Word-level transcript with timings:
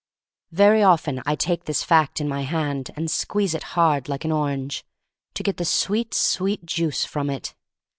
Very 0.51 0.81
often 0.81 1.21
I 1.27 1.35
take 1.35 1.65
this 1.65 1.83
fact 1.83 2.19
in 2.19 2.27
my 2.27 2.41
hand 2.41 2.89
and 2.95 3.07
squeeze 3.11 3.53
it 3.53 3.61
hard 3.77 4.09
like 4.09 4.25
an 4.25 4.31
orange, 4.31 4.83
to 5.35 5.43
get 5.43 5.57
the 5.57 5.63
sweet, 5.63 6.15
sweet 6.15 6.65
juice 6.65 7.05
from 7.05 7.29
it. 7.29 7.53